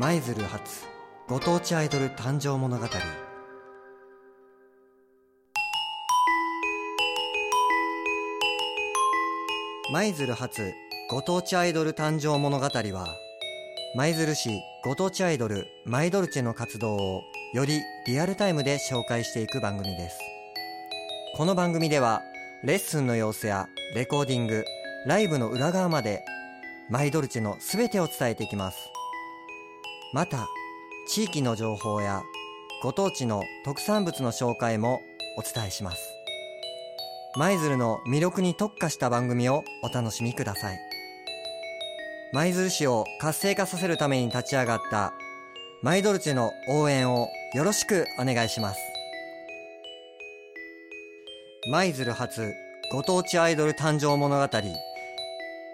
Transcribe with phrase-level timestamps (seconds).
[0.00, 0.86] 舞鶴発
[1.26, 2.86] ご当地アイドル誕生物語。
[9.92, 10.72] 舞鶴発
[11.10, 13.08] ご当地アイドル誕生物語は
[13.96, 17.22] 舞鶴市ご当地アイドルマイドルチェの活動を
[17.52, 20.20] よりリアルタイムで紹介していく番組です。
[21.36, 22.22] この番組では
[22.62, 24.64] レッスンの様子やレコーディング
[25.06, 26.24] ライブの裏側まで
[26.88, 28.78] マイドルチェの全てを伝えていきます。
[30.14, 30.48] また
[31.06, 32.22] 地域の情報や
[32.82, 35.02] ご当地の特産物の紹介も
[35.36, 36.14] お伝えします。
[37.36, 40.78] 舞鶴の魅力に特化した番組をお楽しみください。
[42.32, 45.12] 舞鶴市を活性化させるために立ち上がった
[45.82, 48.80] マイドルチェの応援をよろしくお願いします。
[51.70, 52.54] 舞鶴発
[52.92, 54.58] ご当地アイドル誕生物語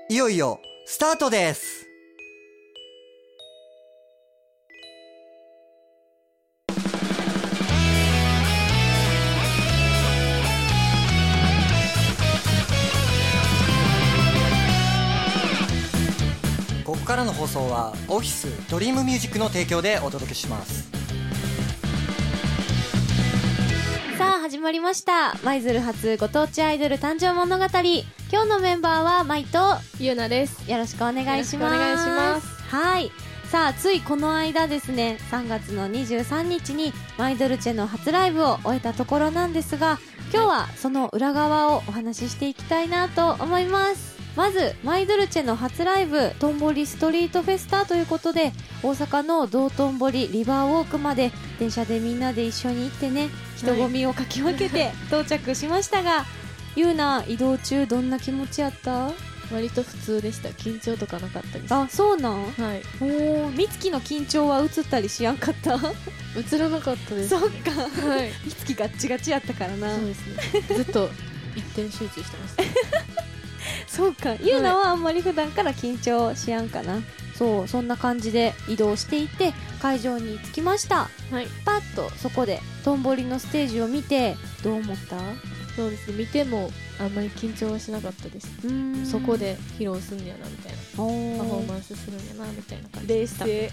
[0.09, 1.94] いよいよスタートです。
[17.55, 20.91] 送はオフィスドリームミュージックの提供でお届けします。
[24.19, 25.37] さあ始まりました。
[25.45, 27.65] 舞鶴初ご当地アイドル誕生物語。
[27.65, 30.69] 今日のメンバーは舞とゆうなです。
[30.69, 31.35] よろしくお願いします。
[31.37, 32.63] よろしくお願いします。
[32.75, 33.13] はい。
[33.45, 40.01] さあついこの間ですね3月の23日にマイドルチェの初ライブを終えたところなんですが
[40.33, 56.25] 今日はその裏側をお話ししていきたいなと思いますまずマイドルチェの初ライブとんぼりストリートフェスタということで大阪の道頓堀リバーウォークまで電車でみんなで一緒に行ってね人混みをかき分けて 到着しましたが、
[56.75, 59.11] ゆうな移動中どんな気持ちやった？
[59.53, 60.49] 割と普通でした。
[60.49, 61.73] 緊張とかなかったです。
[61.73, 62.45] あそうなん？
[62.51, 62.83] はい。
[63.01, 63.05] お
[63.47, 65.75] お美月の緊張は映ったりしやんかった？
[66.37, 67.29] 映らなかったです。
[67.29, 67.71] そっか
[68.09, 68.31] はい。
[68.45, 70.77] 美月ガッチガチやったからなそうですね。
[70.77, 71.09] ずっと
[71.55, 73.04] 一点集中してました。
[73.97, 77.01] そうかゆうなはあんまり普段から緊張しやんかな
[77.39, 81.47] そうそんな感じで移動していて会場に着きましたはい。
[81.65, 85.19] パッとそこでとんぼりのステージを見てどう思った？
[85.77, 86.19] そうですね。
[86.19, 88.49] 見てもあんまり緊張はしなかったです。
[89.11, 91.03] そこで披露すんやなみたいな。
[91.03, 93.45] おパフォーーマンスするんやなみたいな感じ冷でした。
[93.45, 93.71] 静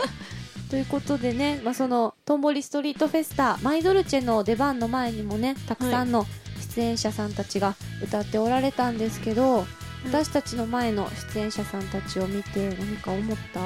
[0.70, 6.26] ということでね、まあ、そのとんぼりストリートフェスタマイドルチェの出番の前にもねたくさんの
[6.76, 9.64] 出演者さんたちが歌っておられたんですけど、
[10.04, 13.60] 私たちの前の出演者さんたちを見て何か思った？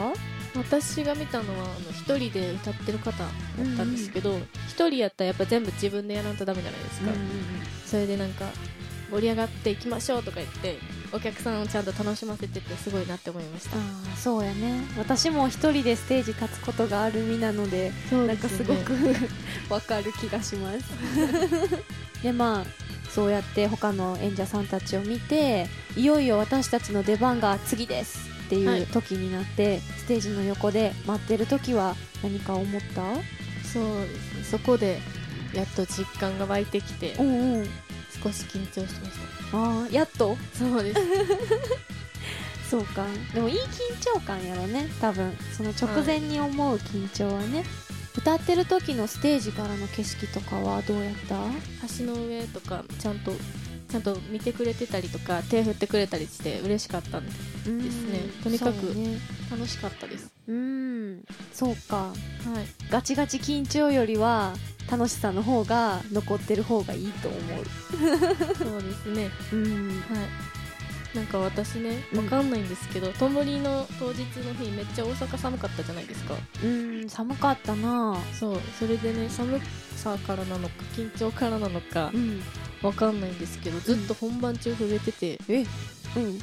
[0.58, 4.38] 私が見たのはあの一人で歌ってる方だったんですけど、
[4.68, 7.10] 一人やったらやっぱ全部自分でやらんとダメじゃないですか。
[7.86, 8.44] それでなんか
[9.10, 10.78] 盛り上がっていきましょうとか言って
[11.12, 13.76] お客さんをちゃんと楽しませててすごいなって思いました。
[13.76, 13.80] あ
[14.12, 14.82] あそうやね。
[14.96, 18.92] 私も一人でステージ立つことがある身なのでそうなんかすごく
[19.68, 20.84] わかる気がします。
[22.22, 22.64] でまあ
[23.14, 25.66] そうやって他の演者さんたちを見て
[25.96, 28.80] いよいよ私たちの出番が次ですってはい。
[28.80, 33.02] いう時になって、ステージの横で待ってる時は何か思った？
[33.66, 34.44] そうですね。
[34.44, 35.00] そこで
[35.54, 37.64] やっと実感が湧いてきてうんうん。
[38.22, 39.18] 少し緊張してまし
[39.52, 40.36] ああやっと？
[40.52, 41.00] たそうです。
[42.70, 43.04] そうか。
[43.34, 45.36] でもいい緊張感やろね多分。
[45.56, 47.64] その直前に思う緊張はね、
[48.22, 51.36] 歌ってる時のステージからの景色とかはどうやった？
[51.98, 53.32] 橋の上とかちゃんと
[53.88, 58.20] ちゃんと見てくれてたりとか手振ってくれたりして嬉しかったんですね。
[58.42, 58.94] とにかく
[59.50, 60.30] 楽しかったです。
[60.48, 61.96] うんそうか。
[61.96, 62.14] はい。
[62.90, 64.52] ガチガチ緊張よりは
[64.90, 67.64] 楽しさの方が残ってる方がいいと思う。
[68.56, 69.30] そうですね。
[69.52, 69.88] うん。
[69.88, 70.59] はい
[71.14, 72.24] なんか私ねうん。
[72.24, 76.34] わかんないんですけど、とんぼりの当日の日めっちゃ大阪寒かったじゃないですか。
[76.62, 78.16] うん寒かったな。
[78.38, 79.60] そうそれでね寒
[79.96, 82.40] さからなのか緊張からなのかうん。
[82.82, 85.66] わかんないんですけどずっと本番中震えてて、え？
[86.16, 86.40] うん。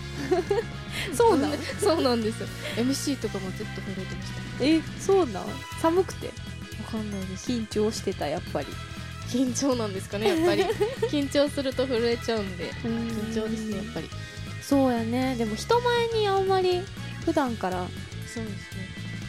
[1.16, 1.52] そうなん？
[1.80, 2.48] そうなんですよ。
[2.76, 4.64] MC とかもずっと震えてました。
[4.66, 5.46] えそうなん？
[5.82, 6.28] 寒くて？
[6.28, 6.34] わ
[6.92, 7.50] かんないです。
[7.52, 8.68] 緊張してたやっぱり。
[9.30, 10.64] 緊張なんですかねやっぱり。
[11.10, 14.10] 緊張すると震えちゃうんで緊緊張ですねやっぱり
[14.68, 15.36] そうやね。
[15.38, 16.82] でも人前にあんまり
[17.24, 17.88] 普段から
[18.26, 18.88] そうですね。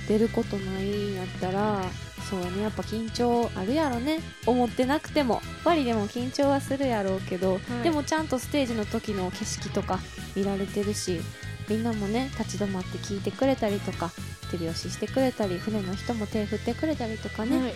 [0.08, 1.84] 出ることないんやったら
[2.28, 2.62] そうやね。
[2.62, 4.18] やっぱ緊張あるやろね。
[4.46, 5.34] 思ってなくても。
[5.34, 7.82] やっぱりでも緊張はするやろうけど、はい。
[7.84, 10.00] でもちゃんとステージの時の景色とか
[10.34, 11.20] 見られてるし
[11.68, 14.10] みんなもね立ち止まって聞いてくれたりとか
[14.50, 17.74] 手拍子してくれたり船の人も手振ってくれたりとかね、はい。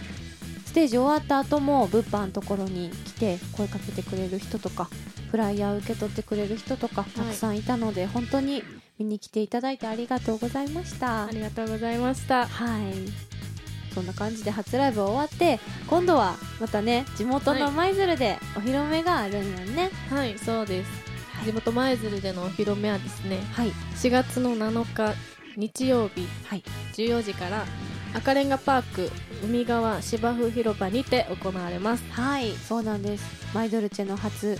[0.64, 4.88] ステージ終わった後も物販のところに来て声かけてくれる人とか
[5.32, 8.62] フライヤー受け取ってくれる人とかたくさんいたので、本当に
[8.98, 11.24] 見に来ていただいてありがとうございました。
[11.24, 12.46] ありがとうございました。
[12.46, 12.92] はい。
[13.94, 19.90] そんな感じで初ライブ終わって今度はまたね地元の舞鶴でお披露目があるんやんね。
[20.10, 20.90] はいそうです、
[21.34, 21.46] はい。
[21.46, 23.70] 地元舞鶴でのお披露目はですねはい。
[23.70, 25.14] 4月の7日
[25.56, 26.62] 日曜日はい。
[26.92, 27.64] 14時から
[28.14, 29.10] 赤レンガパーク
[29.42, 32.04] 海側芝生広場にて行われます。
[32.12, 33.24] はいそうなんです。
[33.54, 34.58] マイドルチェの初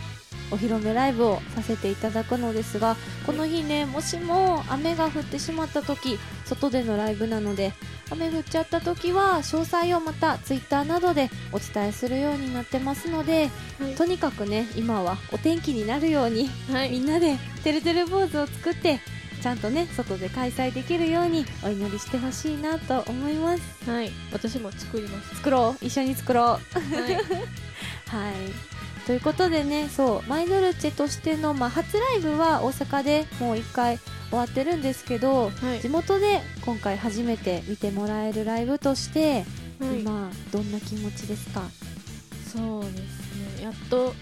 [0.53, 2.97] お披露目ライブをさせていただくのですが
[3.27, 7.73] この日ねもしも雨が降ってしまった時外でのライブなので
[8.11, 13.49] 雨降っちゃった時は詳細をまたツイッターなどでお伝えするようになってますので
[13.81, 13.95] はい。
[13.95, 16.91] とにかくね今はお天気になるようにはい。
[16.91, 19.01] みんなでてるてる坊主を作って
[19.43, 23.91] ちゃんとね外で開催できるようにお祈りしてほしいなと思います。
[23.91, 24.13] はい。
[24.33, 25.37] 私も作ります。
[25.37, 25.85] 作ろう。
[25.85, 26.45] 一緒に作ろう。
[26.45, 27.15] はい。
[28.07, 28.72] はい。
[29.07, 33.99] ということでね、そう、マイドルチェとしての、まあ、初ライブは大阪でもう一回
[34.31, 35.81] 終わってるんですけど、はい。
[35.81, 39.45] 地元で今回初めて見てもらえるライブとして、
[39.81, 40.01] はい。
[40.01, 41.63] 今、どんな気持ちですか？
[42.53, 43.65] そうですね。
[43.65, 44.15] やっと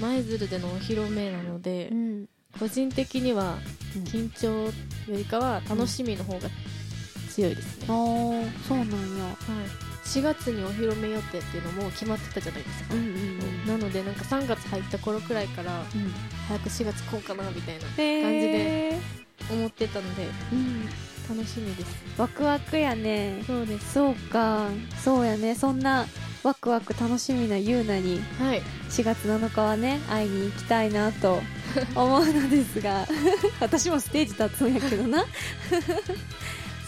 [0.00, 2.26] 舞鶴でのお披露目なので、ん。
[2.58, 3.56] 個人的には
[3.96, 4.02] うん。
[4.04, 4.72] 緊張よ
[5.08, 6.50] りかは楽しみの方が
[7.30, 8.94] 強いですね、あー、そうなんや。
[8.94, 9.34] はい、
[10.06, 13.66] 4月にお披露目予定っていうのも決まってたじゃないですか、うんうんうん。
[13.66, 16.12] なのでなんか3月入った頃くらいからうん、
[16.48, 18.98] 早く4月来うかなみたいな感じで
[19.50, 20.86] 思ってたのでうん。
[21.28, 23.42] 楽しみですワクワクやね。
[23.46, 24.68] そうですそうか。
[25.02, 25.56] そうやね。
[25.56, 26.06] そんな
[26.46, 31.40] ワクワク楽しみなゆうなにはい4月7日はね会いに行きたいなと
[31.96, 33.04] 思うのですが
[33.58, 35.24] 私もステージ立つんやけどな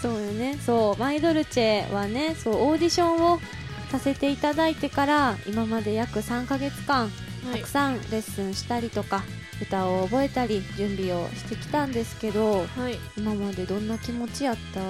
[0.00, 0.58] そうよね。
[0.64, 3.40] そうマイドルチェはねそうオーディションを
[3.90, 7.10] させていただいてから今まで約3ヶ月間
[7.50, 7.60] はい。
[7.60, 9.22] たくさんレッスンしたりとか、
[9.62, 12.98] 歌を覚えたり準備をしてきたんですけどはい。
[13.16, 14.80] 今までどんな気持ちやった？
[14.80, 14.84] う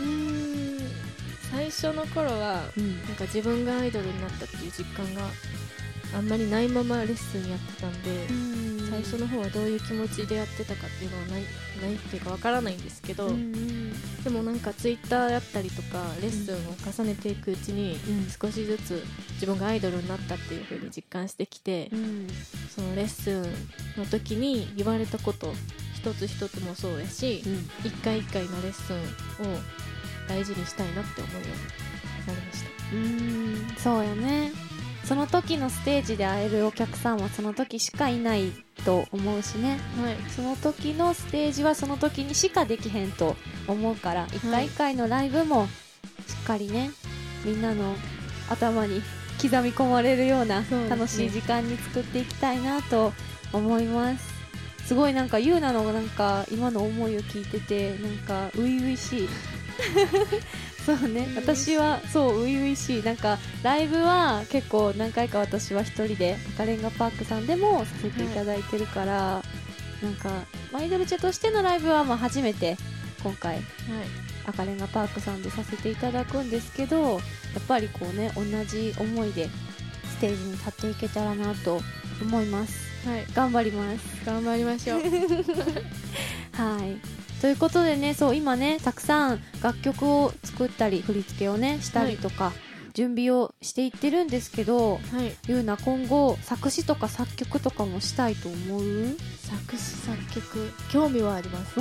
[0.00, 0.78] ーん
[1.50, 3.02] 最初の頃はうん。
[3.02, 5.22] なんか自分がアイドルになったっていう実感が
[6.16, 8.26] あんまりないままレッスンやってたんで、
[8.94, 11.42] 最初の方はどういう気持ちでやってたかっていうのはない
[11.82, 14.22] ないっていうかわからないんですけど、うんうん。
[14.22, 19.02] でもなんかツイッターやったりとかレッスンを重ねていくうちにうん少しずつ
[19.32, 22.28] 自分がアイドルになったっていう風に実感してきてうん。
[22.72, 23.42] そのレッスン
[23.98, 25.52] の時に言われたこと
[25.96, 27.68] 一つ一つもそうやしうん。
[27.84, 28.98] 一回一回のレッスンを
[30.28, 32.70] 大事にしたいなって思うようになりました。
[32.92, 33.76] うーん。
[33.76, 34.52] そうやね。
[35.04, 39.78] その時のステージで会えるお客さんはその時しかいないと思うしね。
[40.00, 40.16] はい。
[40.30, 43.36] その時のステージはその時にしかできへんと
[43.66, 45.66] 思うから一回一回のライブも
[46.26, 46.90] しっかりね
[47.44, 47.94] みんなの
[48.48, 49.02] 頭に
[49.40, 53.12] 刻み込まれるような楽しい時間に作っていきたいなと
[53.52, 54.34] 思います。
[54.84, 59.28] すごいなんかゆうなのなんか今の思いを聞いててなんか初々しい
[60.84, 61.26] そうね。
[61.34, 63.02] 私はそう初々しい。
[63.02, 69.42] なんかライブは結構何回か私は一人で赤レンガパークさんでもさせていただいてるから、
[70.02, 70.30] なんか
[70.72, 72.76] マイドルチェとしてのライブはまあ初めて
[73.22, 73.64] 今回はい。
[74.46, 77.20] 赤レンガパークさんでさせていただくんですけどやっ
[77.66, 79.48] ぱりこうね同じ思いで
[80.04, 81.80] ステージに立っていけたらなと
[82.20, 83.08] 思います。
[83.08, 83.26] はい。
[83.34, 84.26] 頑張ります。
[84.26, 85.00] 頑張りましょう。
[86.60, 92.52] はいということでねそう今ねたくさん楽曲を作ったり振り付けをねしたりとか、
[92.94, 95.34] 準備をしていってるんですけどはい。
[95.48, 99.16] ゆうな今後作詞とか作曲とかもしたいと思う？
[99.38, 101.74] 作詞作曲興味はあります。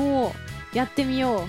[0.73, 1.41] やってみよう。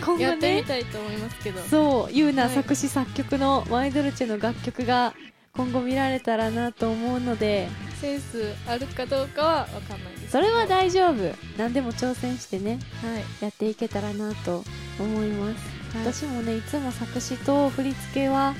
[0.00, 1.60] 今 後やってみねたいと思いますけど。
[1.62, 2.54] そうゆうなはい。
[2.54, 5.14] 作詞作曲のマイドルチェの楽曲が
[5.54, 7.68] 今後見られたらなと思うので
[8.00, 11.34] センスあるかどうかは分かんないですそれは大丈夫。
[11.56, 12.78] 何でも挑戦してね。
[13.02, 14.64] はい、やっていけたらなと
[14.98, 18.54] 思います、はい、私もねいつも作詞と振り付けは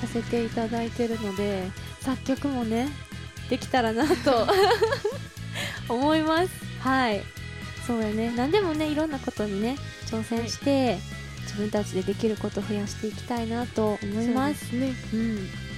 [0.00, 1.64] させていただいてるので
[2.00, 2.88] 作曲もね
[3.48, 4.46] できたらなと
[5.92, 6.50] 思います。
[6.80, 7.22] はい。
[7.86, 8.32] そうやね。
[8.36, 10.98] 何でもねいろんなことにね挑戦して、
[11.42, 14.94] 自分たちでできること増やしていきたいなと思いますね。
[15.12, 15.71] うん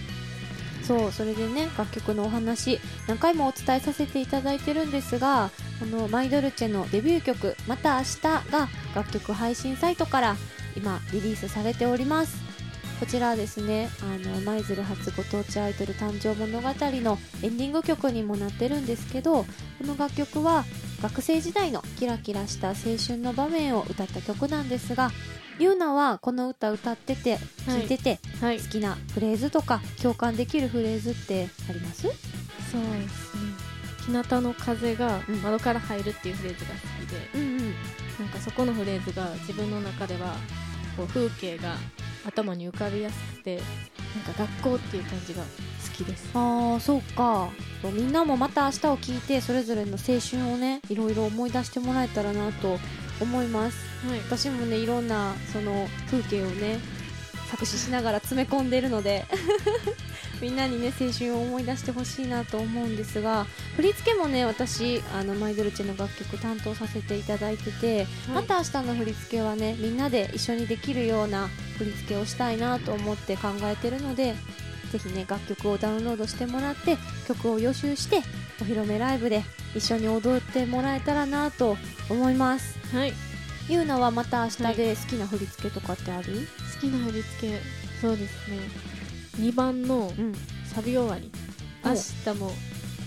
[0.86, 5.50] そうそれでね楽曲のお話何回もお伝えさせていただいてるんですが
[5.80, 8.20] このマイドルチェのデビュー曲「また明日」
[8.52, 10.36] が楽曲配信サイトから
[10.76, 12.44] 今リリースされております。
[13.00, 19.46] こちらはですねあの舞鶴発ご当地アイドル誕生物語のエンディング曲にもなってるんですけどこ
[19.80, 20.64] の楽曲は
[21.02, 22.74] 学生時代のキラキラした青
[23.04, 25.10] 春の場面を歌った曲なんですが
[25.58, 27.86] ゆうなはこの歌歌ってて聴い。
[27.86, 28.60] てて、はい。
[28.60, 32.02] 好きなフレーズとか共感できるフレーズってあります？
[32.02, 33.42] そうですね。
[34.06, 35.36] 日向の風がうん。
[35.42, 37.58] 窓から入るっていうフレーズが好きで、うん
[38.20, 38.28] うん。
[38.28, 40.36] かそこのフレーズが自分の中では
[40.96, 41.74] こう風景が
[42.26, 45.48] 頭に浮かびやすくてなんか学校っていう感じが好
[45.96, 46.30] きです。
[46.34, 47.48] ああそうか。
[47.80, 52.78] そうみんなもまた明日を聞いてそれぞれの青春をねいろいろ思い出してもらえたらなと
[53.20, 53.78] 思います。
[54.06, 54.18] はい。
[54.20, 56.78] 私もねいろんなその風景をね
[57.50, 59.26] 作詞しながら詰め込んでるので
[60.42, 74.34] みんなにね青春を思い出してほしいなと思うんですが振り付けもね私あのマイドルチェの楽曲担当させていただいてて、また明日の振り付けはねみんなで一緒にできるような振り付けをしたいなと思って考えてるので
[74.90, 78.18] ぜひね楽曲をダウンロードしてもらって曲を予習して
[78.60, 79.42] お披露目ライブで
[79.74, 81.76] 一緒に踊ってもらえたらなと
[82.08, 83.12] 思いますはい。
[83.68, 87.60] ゆうなはまた明日で好きな振り付けとかってある、好きな振り付け。
[88.00, 88.58] そうですね。
[89.38, 90.32] 2番のうん。
[90.72, 91.32] サビ終わり。
[91.84, 91.88] お。
[91.88, 92.52] 明日も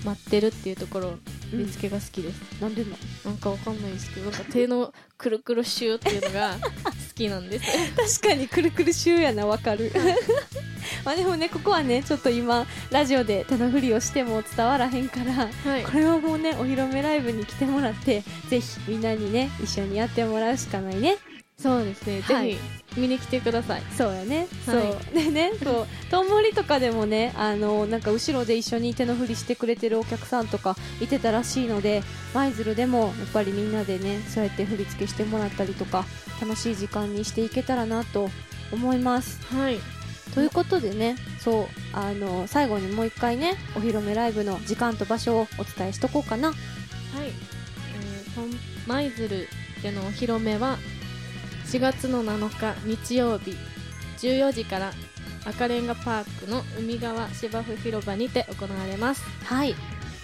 [0.04, 1.14] 待ってるっていうところ
[1.52, 2.92] 振り付けが好きです、なんでな
[3.26, 7.66] なんかわかんないですけどなんか手のくるくるシューっていうのが好きなんです。
[8.22, 9.92] 確かにくるくるシューやなわかる
[11.08, 15.84] まあでもねここはねちょっと今ラジオで手の振りをしても伝わらへんからはい。
[15.86, 21.16] これはもうねお披露目ライブに来てもらってぜひみんなにね一緒にやってもらうしかないね。
[21.58, 22.52] そうですね、はい。
[22.52, 22.58] ぜ
[22.94, 23.82] ひ見に来てください。
[23.98, 24.48] そうやね、はい。
[24.66, 25.14] そう。
[25.14, 36.04] でねそうとんぼりとかでもねあのなんか後ろで一緒に手の振りしてくれてるお客さんとかいてたらしいので舞鶴でもやっぱりみんなでねそうやって振り付けしてもらったりとか
[36.42, 38.30] 楽しい時間にしていけたらなと
[38.74, 39.40] 思います。
[39.56, 39.80] はい
[40.34, 46.50] ということでねそうあの最後にもう一回ねお披露目ライブの時間と場所をお伝えしとこうかな。
[46.50, 46.58] はい、
[47.26, 48.52] えー、とん
[48.86, 49.48] 舞鶴
[49.82, 50.78] でのお披露目は
[51.66, 53.56] 4月の7日日曜日
[54.20, 54.92] 14時から
[55.46, 59.24] 赤レンガパークの海側芝生広場にて行われます。
[59.46, 59.76] はい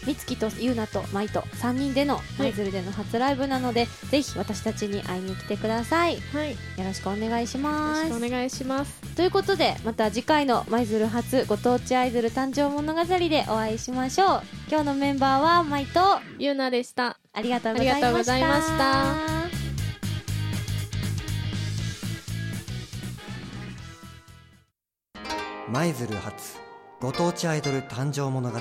[0.06, 6.16] みつきとゆうなとまいと3人での舞鶴での初ライブなので、ぜひ私たちに会いに来てください。
[6.16, 6.52] よはい。
[6.52, 8.06] よろしくお願いしろます。
[8.06, 9.02] しくお願いします。
[9.16, 14.42] ということでまた次回の舞鶴初ご当地アイドル誕生物語でお会いしましょう。
[14.70, 17.20] 今日のメンバーはまいとゆうなでした。
[17.34, 18.08] ありがとうございました。
[18.08, 19.64] ありがとうございました。
[25.70, 26.58] 舞鶴発
[27.00, 28.60] ご当地アイドル誕生物語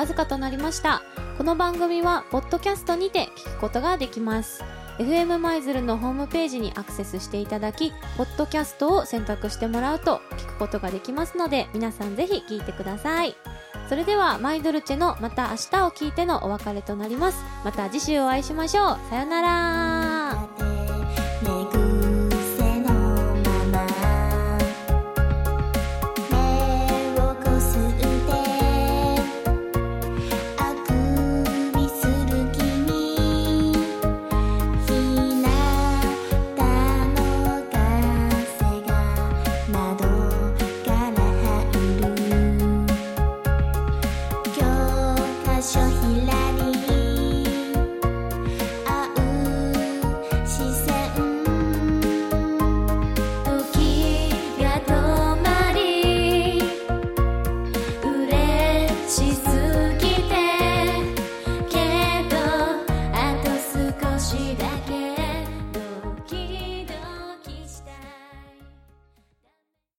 [0.00, 1.02] わずかとなりました。
[1.36, 4.64] この番組はポッドキャストにて聞くことができます。
[4.98, 13.36] FM 舞鶴のホームページにアクセスしていただきポッドキャストを選択してもらうと聞くことができますので皆さんぜひ聞いてください。
[13.90, 17.44] それではマイドルチェのまた明日を聞いてのお別れとなります。
[17.62, 18.98] また次週お会いしましょう。
[19.10, 20.19] さよなら。